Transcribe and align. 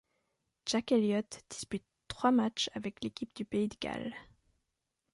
Jack 0.65 0.91
Elliott 0.93 1.43
dispute 1.47 1.83
trois 2.07 2.31
matchs 2.31 2.71
avec 2.73 3.03
l'équipe 3.03 3.29
du 3.35 3.45
pays 3.45 3.67
de 3.67 3.75
Galles. 3.79 4.15